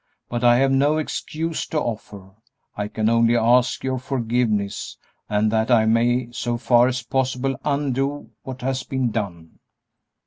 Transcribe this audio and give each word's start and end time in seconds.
But 0.29 0.43
I 0.43 0.55
have 0.57 0.71
no 0.71 0.97
excuse 0.97 1.67
to 1.67 1.79
offer; 1.79 2.31
I 2.75 2.87
can 2.87 3.07
only 3.07 3.37
ask 3.37 3.83
your 3.83 3.99
forgiveness, 3.99 4.97
and 5.29 5.51
that 5.51 5.69
I 5.69 5.85
may, 5.85 6.31
so 6.31 6.57
far 6.57 6.87
as 6.87 7.03
possible, 7.03 7.55
undo 7.63 8.31
what 8.41 8.63
has 8.63 8.81
been 8.81 9.11
done." 9.11 9.59